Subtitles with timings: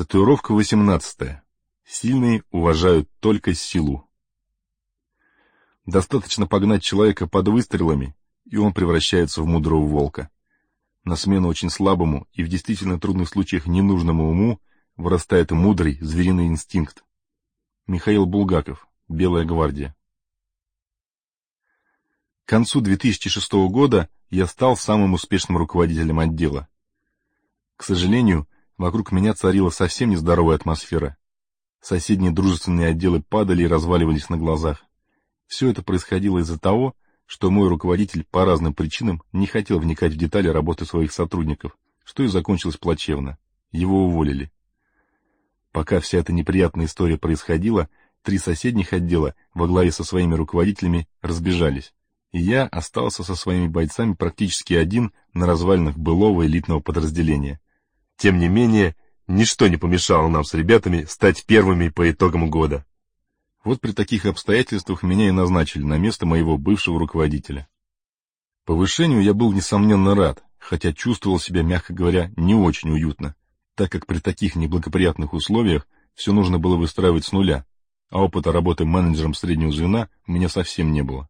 [0.00, 1.42] Татуировка 18.
[1.84, 4.08] Сильные уважают только силу.
[5.84, 8.16] Достаточно погнать человека под выстрелами,
[8.46, 10.30] и он превращается в мудрого волка.
[11.04, 14.58] На смену очень слабому и в действительно трудных случаях ненужному уму
[14.96, 17.04] вырастает мудрый звериный инстинкт.
[17.86, 19.94] Михаил Булгаков, Белая гвардия.
[22.46, 26.68] К концу 2006 года я стал самым успешным руководителем отдела.
[27.76, 28.48] К сожалению,
[28.80, 31.18] Вокруг меня царила совсем нездоровая атмосфера.
[31.82, 34.86] Соседние дружественные отделы падали и разваливались на глазах.
[35.46, 36.94] Все это происходило из-за того,
[37.26, 42.22] что мой руководитель по разным причинам не хотел вникать в детали работы своих сотрудников, что
[42.22, 43.36] и закончилось плачевно.
[43.70, 44.50] Его уволили.
[45.72, 47.90] Пока вся эта неприятная история происходила,
[48.22, 51.92] три соседних отдела во главе со своими руководителями разбежались,
[52.32, 57.60] и я остался со своими бойцами практически один на развалинах былого элитного подразделения—
[58.20, 58.96] тем не менее,
[59.28, 62.84] ничто не помешало нам с ребятами стать первыми по итогам года.
[63.64, 67.66] Вот при таких обстоятельствах меня и назначили на место моего бывшего руководителя.
[68.66, 73.34] Повышению я был, несомненно, рад, хотя чувствовал себя, мягко говоря, не очень уютно,
[73.74, 77.64] так как при таких неблагоприятных условиях все нужно было выстраивать с нуля,
[78.10, 81.26] а опыта работы менеджером среднего звена у меня совсем не было.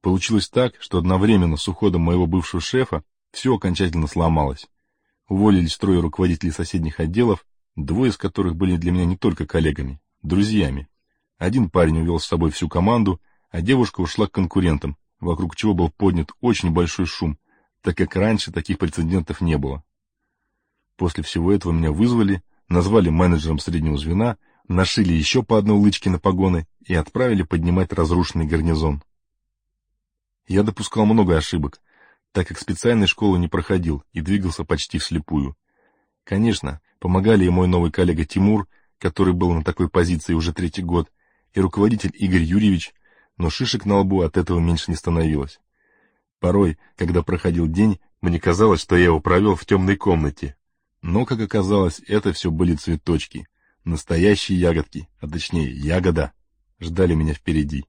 [0.00, 4.68] Получилось так, что одновременно с уходом моего бывшего шефа все окончательно сломалось.
[5.28, 10.88] Уволились трое руководителей соседних отделов, двое из которых были для меня не только коллегами, друзьями.
[11.36, 13.20] Один парень увел с собой всю команду,
[13.50, 17.38] а девушка ушла к конкурентам, вокруг чего был поднят очень большой шум,
[17.82, 19.84] так как раньше таких прецедентов не было.
[20.96, 26.18] После всего этого меня вызвали, назвали менеджером среднего звена, нашили еще по одной лычке на
[26.18, 29.02] погоны и отправили поднимать разрушенный гарнизон.
[30.46, 31.80] Я допускал много ошибок,
[32.38, 35.56] так как специальной школы не проходил и двигался почти вслепую.
[36.22, 41.10] Конечно, помогали и мой новый коллега Тимур, который был на такой позиции уже третий год,
[41.52, 42.94] и руководитель Игорь Юрьевич,
[43.38, 45.58] но шишек на лбу от этого меньше не становилось.
[46.38, 50.54] Порой, когда проходил день, мне казалось, что я его провел в темной комнате.
[51.02, 53.48] Но, как оказалось, это все были цветочки.
[53.82, 56.30] Настоящие ягодки, а точнее ягода,
[56.78, 57.84] ждали меня впереди.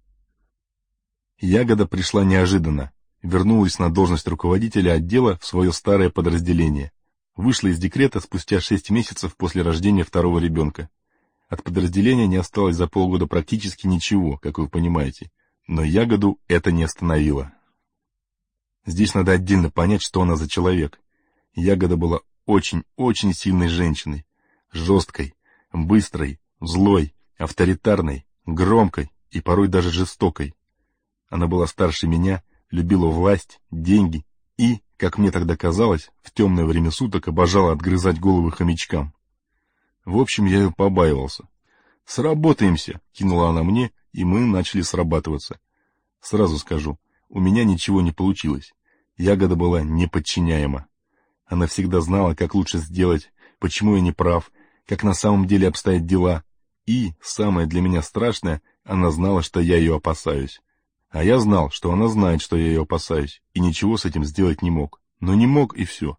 [1.38, 2.92] Ягода пришла неожиданно,
[3.22, 6.92] вернулась на должность руководителя отдела в свое старое подразделение.
[7.36, 10.90] Вышла из декрета спустя шесть месяцев после рождения второго ребенка.
[11.48, 15.32] От подразделения не осталось за полгода практически ничего, как вы понимаете,
[15.68, 17.54] но ягоду это не остановило.
[18.86, 21.00] Здесь надо отдельно понять, что она за человек.
[21.54, 24.26] Ягода была очень-очень сильной женщиной,
[24.72, 25.36] жесткой,
[25.72, 30.54] быстрой, злой, авторитарной, громкой и порой даже жестокой.
[31.30, 34.26] Она была старше меня любила власть, деньги
[34.60, 39.14] и, как мне тогда казалось, в темное время суток обожала отгрызать головы хомячкам.
[40.04, 41.48] В общем, я ее побаивался.
[42.06, 45.60] «Сработаемся!»— кинула она мне, и мы начали срабатываться.
[46.20, 47.00] Сразу скажу,
[47.30, 48.74] у меня ничего не получилось.
[49.16, 50.88] Ягода была неподчиняема.
[51.46, 54.52] Она всегда знала, как лучше сделать, почему я не прав,
[54.86, 56.44] как на самом деле обстоят дела.
[56.86, 60.62] И, самое для меня страшное, она знала, что я ее опасаюсь.
[61.10, 64.62] А я знал, что она знает, что я ее опасаюсь, и ничего с этим сделать
[64.62, 65.02] не мог.
[65.20, 66.18] Но не мог, и все.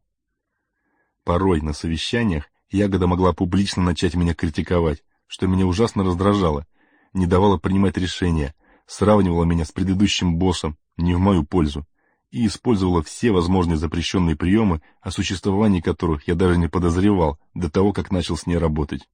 [1.25, 6.67] Порой на совещаниях Ягода могла публично начать меня критиковать, что меня ужасно раздражало,
[7.13, 8.55] не давала принимать решения,
[8.87, 11.87] сравнивала меня с предыдущим боссом, не в мою пользу,
[12.31, 17.93] и использовала все возможные запрещенные приемы, о существовании которых я даже не подозревал до того,
[17.93, 19.09] как начал с ней работать.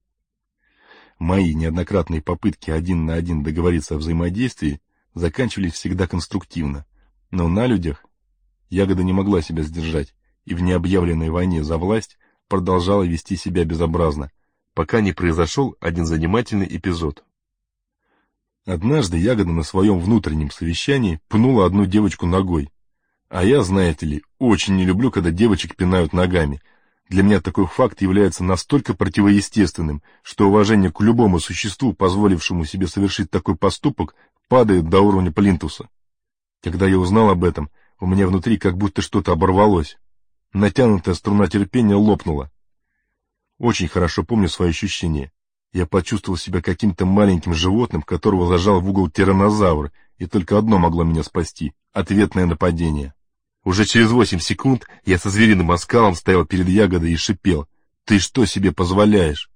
[1.19, 4.81] Мои неоднократные попытки один на один договориться о взаимодействии
[5.17, 6.85] заканчивались всегда конструктивно.
[7.31, 8.05] Но на людях
[8.69, 10.13] Ягода не могла себя сдержать
[10.45, 12.17] и в необъявленной войне за власть
[12.47, 14.31] продолжала вести себя безобразно,
[14.73, 17.23] пока не произошел один занимательный эпизод.
[18.65, 22.69] Однажды Ягода на своем внутреннем совещании пнула одну девочку ногой.
[23.29, 26.61] А я, знаете ли, очень не люблю, когда девочек пинают ногами.
[27.09, 33.31] Для меня такой факт является настолько противоестественным, что уважение к любому существу, позволившему себе совершить
[33.31, 34.15] такой поступок,
[34.47, 35.89] падает до уровня плинтуса.
[36.61, 39.97] Когда я узнал об этом, у меня внутри как будто что-то оборвалось.
[40.53, 42.51] Натянутая струна терпения лопнула.
[43.59, 45.31] Очень хорошо помню свои ощущения.
[45.73, 51.03] Я почувствовал себя каким-то маленьким животным, которого зажал в угол тираннозавр, и только одно могло
[51.03, 53.13] меня спасти— ответное нападение.
[53.63, 57.67] Уже через восемь секунд я со звериным оскалом стоял перед ягодой и шипел.
[58.05, 59.51] «Ты что себе позволяешь?»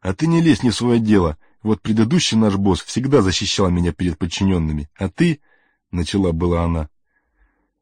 [0.00, 1.36] «А ты не лезь не в свое дело.
[1.62, 5.40] Вот предыдущий наш босс всегда защищал меня перед подчиненными, а ты...»—
[5.90, 6.88] начала была она.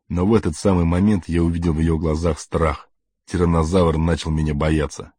[0.09, 2.91] Но в этот самый момент я увидел в ее глазах страх.
[3.27, 5.13] Тираннозавр начал меня бояться.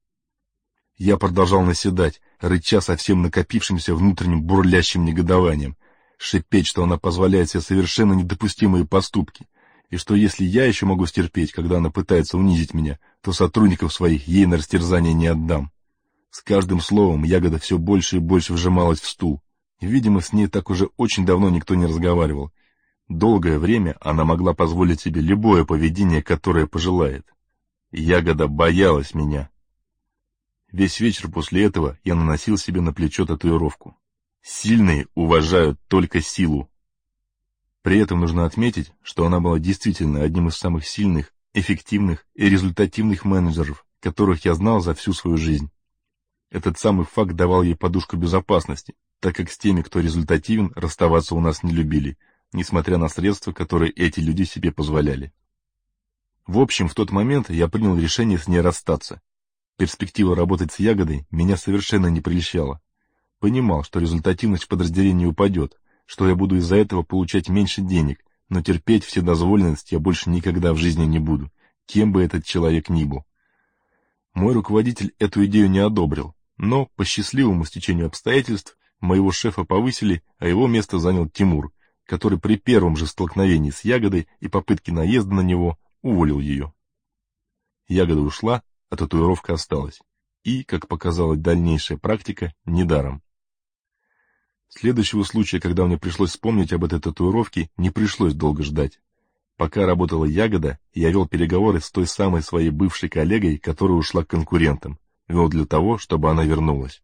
[0.97, 5.77] Я продолжал наседать, рыча со всем накопившимся внутренним бурлящим негодованием,
[6.17, 9.47] шипеть, что она позволяет себе совершенно недопустимые поступки,
[9.89, 14.27] и что если я еще могу стерпеть, когда она пытается унизить меня, то сотрудников своих
[14.27, 15.71] ей на растерзание не отдам.
[16.31, 19.41] С каждым словом ягода все больше и больше вжималась в стул.
[19.81, 22.51] Видимо, с ней так уже очень давно никто не разговаривал.
[23.09, 27.27] Долгое время она могла позволить себе любое поведение, которое пожелает.
[27.91, 29.49] Ягода боялась меня.
[30.71, 33.97] Весь вечер после этого я наносил себе на плечо татуировку.
[34.41, 36.69] Сильные уважают только силу.
[37.81, 43.25] При этом нужно отметить, что она была действительно одним из самых сильных, эффективных и результативных
[43.25, 45.69] менеджеров, которых я знал за всю свою жизнь.
[46.51, 51.39] Этот самый факт давал ей подушку безопасности, так как с теми, кто результативен, расставаться у
[51.39, 52.17] нас не любили,
[52.51, 55.31] несмотря на средства, которые эти люди себе позволяли.
[56.45, 59.21] В общем, в тот момент я принял решение с ней расстаться.
[59.77, 62.81] Перспектива работать с ягодой меня совершенно не прельщала.
[63.39, 68.61] Понимал, что результативность в подразделении упадет, что я буду из-за этого получать меньше денег, но
[68.61, 71.49] терпеть вседозволенность я больше никогда в жизни не буду,
[71.85, 73.23] кем бы этот человек ни был.
[74.33, 80.47] Мой руководитель эту идею не одобрил, но, по счастливому стечению обстоятельств, моего шефа повысили, а
[80.47, 81.73] его место занял Тимур,
[82.05, 86.71] который при первом же столкновении с Ягодой и попытке наезда на него уволил ее.
[87.87, 88.61] Ягода ушла,
[88.91, 90.01] а татуировка осталась.
[90.43, 93.23] И, как показала дальнейшая практика, недаром.
[94.69, 98.99] Следующего случая, когда мне пришлось вспомнить об этой татуировке, не пришлось долго ждать.
[99.57, 104.29] Пока работала Ягода, я вел переговоры с той самой своей бывшей коллегой, которая ушла к
[104.29, 104.99] конкурентам
[105.31, 107.01] вел для того, чтобы она вернулась.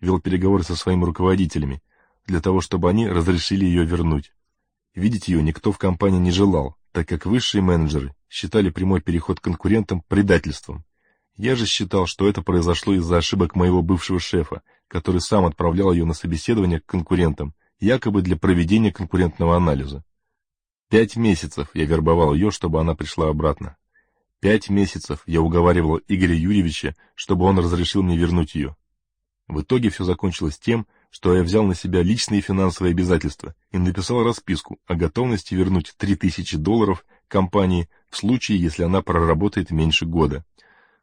[0.00, 1.82] Вел переговоры со своими руководителями,
[2.26, 4.32] для того, чтобы они разрешили ее вернуть.
[4.94, 10.02] Видеть ее никто в компании не желал, так как высшие менеджеры считали прямой переход конкурентам
[10.08, 10.84] предательством.
[11.36, 16.04] Я же считал, что это произошло из-за ошибок моего бывшего шефа, который сам отправлял ее
[16.04, 20.04] на собеседование к конкурентам, якобы для проведения конкурентного анализа.
[20.90, 23.76] Пять месяцев я вербовал ее, чтобы она пришла обратно.
[24.40, 28.74] Пять месяцев я уговаривал Игоря Юрьевича, чтобы он разрешил мне вернуть ее.
[29.48, 34.24] В итоге все закончилось тем, что я взял на себя личные финансовые обязательства и написал
[34.24, 40.44] расписку о готовности вернуть 3000 долларов компании в случае, если она проработает меньше года.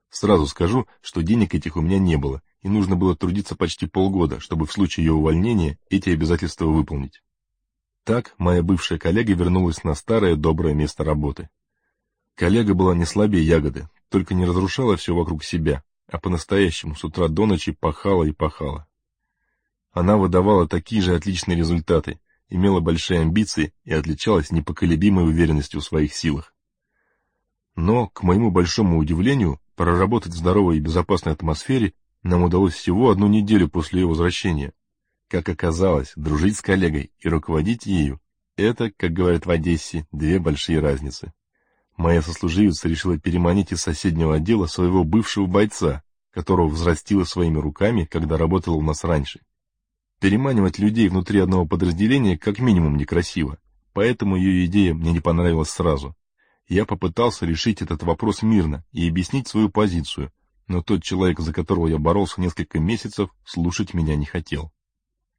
[0.10, 4.40] Сразу скажу, что денег этих у меня не было, и нужно было трудиться почти полгода,
[4.40, 7.22] чтобы в случае ее увольнения эти обязательства выполнить.
[8.04, 11.50] Так моя бывшая коллега вернулась на старое доброе место работы.
[12.38, 17.30] Коллега была не слабее ягоды, только не разрушала все вокруг себя, а по-настоящему с утра
[17.30, 18.86] до ночи пахала и пахала.
[19.92, 26.14] Она выдавала такие же отличные результаты, имела большие амбиции и отличалась непоколебимой уверенностью в своих
[26.14, 26.54] силах.
[27.76, 33.26] Но, к моему большому удивлению, проработать в здоровой и безопасной атмосфере нам удалось всего одну
[33.26, 34.74] неделю после ее возвращения.
[35.28, 38.22] Как оказалось, дружить с коллегой и руководить ею–
[38.58, 41.34] это, как говорят в Одессе, две большие разницы.
[41.98, 48.38] Моя сослуживица решила переманить из соседнего отдела своего бывшего бойца, которого взрастила своими руками, когда
[48.38, 49.42] работала у нас раньше.
[50.20, 53.58] Переманивать людей внутри одного подразделения как минимум некрасиво,
[53.94, 56.16] поэтому ее идея мне не понравилась сразу.
[56.68, 60.32] Я попытался решить этот вопрос мирно и объяснить свою позицию,
[60.68, 64.72] но тот человек, за которого я боролся несколько месяцев, слушать меня не хотел.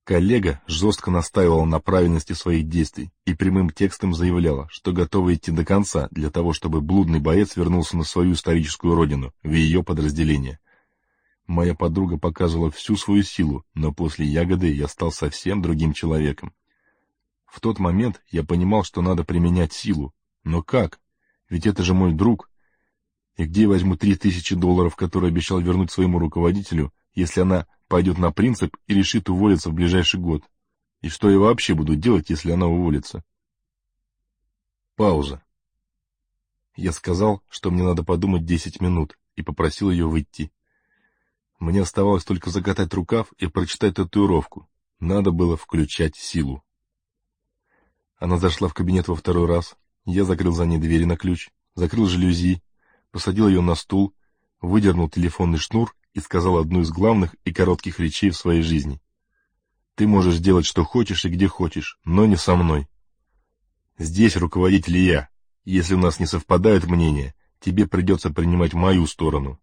[0.08, 5.66] Коллега жестко настаивала на правильности своих действий и прямым текстом заявляла, что готова идти до
[5.66, 10.60] конца для того, чтобы блудный боец вернулся на свою историческую родину, в ее подразделение.
[11.46, 16.54] Моя подруга показывала всю свою силу, но после ягоды я стал совсем другим человеком.
[17.44, 20.14] В тот момент я понимал, что надо применять силу.
[20.42, 21.00] Но как?
[21.50, 22.48] Ведь это же мой друг.
[23.36, 28.18] И где я возьму три тысячи долларов, которые обещал вернуть своему руководителю, если она пойдет
[28.18, 30.44] на принцип и решит уволиться в ближайший год.
[31.00, 33.24] И что я вообще буду делать, если она уволится?
[34.94, 35.42] Пауза.
[36.76, 40.52] Я сказал, что мне надо подумать десять минут, и попросил ее выйти.
[41.58, 44.68] Мне оставалось только закатать рукав и прочитать татуировку.
[45.00, 46.62] Надо было включать силу.
[48.16, 49.76] Она зашла в кабинет во второй раз.
[50.04, 52.62] Я закрыл за ней двери на ключ, закрыл жалюзи,
[53.10, 54.14] посадил ее на стул,
[54.60, 59.00] выдернул телефонный шнур и сказал одну из главных и коротких речей в своей жизни.
[59.94, 62.86] Ты можешь делать, что хочешь и где хочешь, но не со мной.
[63.98, 65.28] Здесь руководитель я.
[65.64, 69.60] Если у нас не совпадают мнения, тебе придется принимать мою сторону.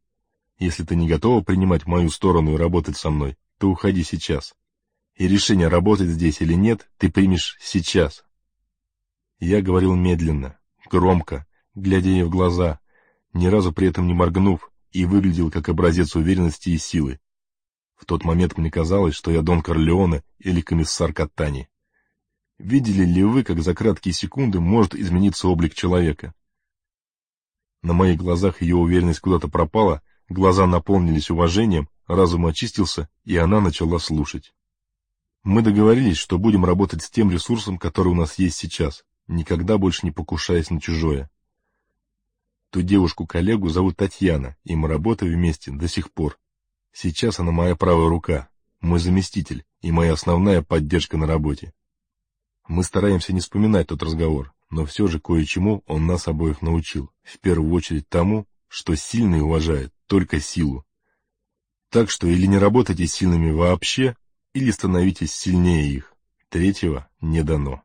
[0.58, 4.56] Если ты не готова принимать мою сторону и работать со мной, то уходи сейчас.
[5.16, 8.26] И решение, работать здесь или нет, ты примешь сейчас.
[9.40, 10.58] Я говорил медленно,
[10.90, 12.80] громко, глядя ей в глаза,
[13.34, 17.20] ни разу при этом не моргнув, и выглядел как образец уверенности и силы,
[17.98, 21.68] В тот момент мне казалось, что я Дон Корлеоне или комиссар Каттани.
[22.58, 26.34] Видели ли вы, как за краткие секунды может измениться облик человека?
[27.82, 34.00] На моих глазах ее уверенность куда-то пропала, глаза наполнились уважением, разум очистился, и она начала
[34.00, 34.54] слушать.
[35.44, 40.06] Мы договорились, что будем работать с тем ресурсом, который у нас есть сейчас, никогда больше
[40.06, 41.30] не покушаясь на чужое.
[42.76, 46.38] Ту девушку-коллегу зовут Татьяна, и мы работаем вместе до сих пор.
[46.92, 48.50] Сейчас она моя правая рука,
[48.82, 51.74] мой заместитель и моя основная поддержка на работе.
[52.68, 57.40] Мы стараемся не вспоминать тот разговор, но все же кое-чему он нас обоих научил, в
[57.40, 60.86] первую очередь тому, что сильный уважает только силу.
[61.90, 64.18] Так что или не работайте сильными вообще,
[64.52, 66.14] или становитесь сильнее их.
[66.50, 67.85] Третьего не дано.